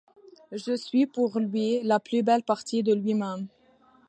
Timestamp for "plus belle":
1.99-2.41